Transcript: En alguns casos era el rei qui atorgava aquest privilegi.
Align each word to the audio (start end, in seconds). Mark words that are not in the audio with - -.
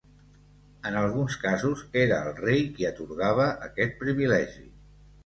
En 0.91 0.95
alguns 1.01 1.35
casos 1.43 1.83
era 2.03 2.17
el 2.29 2.33
rei 2.39 2.63
qui 2.79 2.87
atorgava 2.91 3.47
aquest 3.67 3.95
privilegi. 4.01 4.65